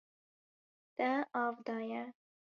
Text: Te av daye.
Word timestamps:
Te 1.03 1.11
av 1.43 1.61
daye. 1.69 2.03